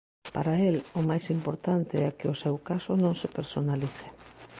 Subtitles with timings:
[0.33, 4.07] Para el, o máis importante é que o seu caso non se personalice.